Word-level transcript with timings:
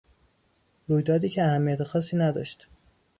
رویدادی 0.87 1.29
که 1.29 1.43
اهمیت 1.43 1.83
خاصی 1.83 2.17
نداشت. 2.17 2.67